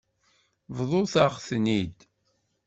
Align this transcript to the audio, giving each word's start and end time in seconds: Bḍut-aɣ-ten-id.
Bḍut-aɣ-ten-id. 0.77 1.97